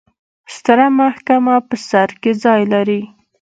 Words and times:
ستره 0.55 0.87
محکمه 0.99 1.55
په 1.67 1.75
سر 1.89 2.09
کې 2.21 2.31
ځای 2.43 2.61
لري. 2.73 3.01